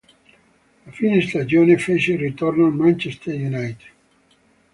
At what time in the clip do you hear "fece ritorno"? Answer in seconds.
1.77-2.65